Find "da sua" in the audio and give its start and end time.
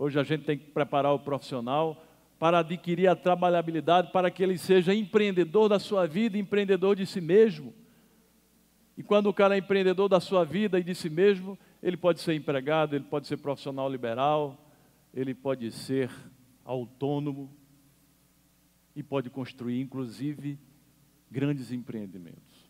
5.68-6.06, 10.08-10.44